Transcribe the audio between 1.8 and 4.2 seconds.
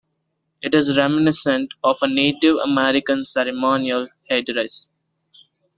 of a Native American ceremonial